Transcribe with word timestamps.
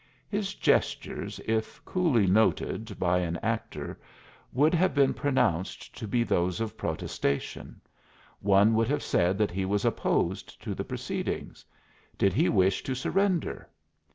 His 0.27 0.55
gestures, 0.55 1.39
if 1.45 1.79
coolly 1.85 2.25
noted 2.25 2.97
by 2.97 3.19
an 3.19 3.37
actor, 3.43 3.99
would 4.51 4.73
have 4.73 4.95
been 4.95 5.13
pronounced 5.13 5.95
to 5.95 6.07
be 6.07 6.23
those 6.23 6.59
of 6.59 6.75
protestation: 6.75 7.79
one 8.39 8.73
would 8.73 8.87
have 8.87 9.03
said 9.03 9.37
that 9.37 9.51
he 9.51 9.63
was 9.63 9.85
opposed 9.85 10.59
to 10.63 10.73
the 10.73 10.83
proceedings. 10.83 11.63
Did 12.17 12.33
he 12.33 12.49
wish 12.49 12.81
to 12.81 12.95
surrender? 12.95 13.69